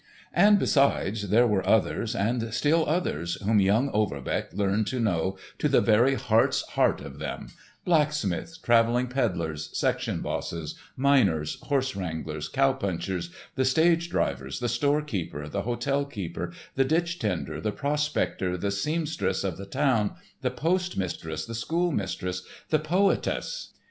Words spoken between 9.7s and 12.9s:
section bosses, miners, horse wranglers, cow